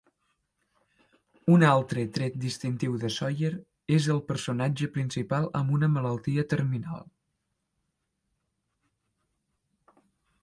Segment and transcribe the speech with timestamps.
[1.55, 3.51] Un altre tret distintiu de Sawyer
[3.97, 7.07] és el personatge principal amb una malaltia terminal.